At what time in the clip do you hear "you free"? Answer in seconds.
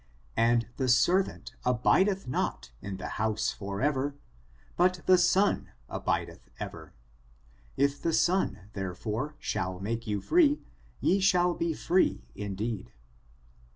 10.07-10.59